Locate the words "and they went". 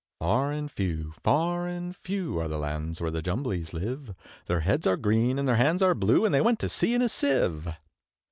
6.25-6.57